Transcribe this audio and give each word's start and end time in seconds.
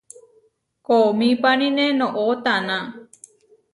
Koomípanine 0.85 1.85
noʼó 1.99 2.25
taná. 2.43 2.75